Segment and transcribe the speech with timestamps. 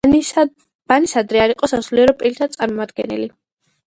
[0.91, 3.29] ბანისადრი არ იყო სასულიერო პირთა წარმომადგენელი.